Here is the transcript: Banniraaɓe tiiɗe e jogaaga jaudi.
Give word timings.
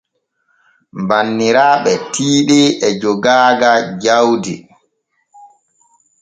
Banniraaɓe 1.07 1.91
tiiɗe 2.13 2.59
e 2.85 2.87
jogaaga 3.01 3.71
jaudi. 4.01 4.55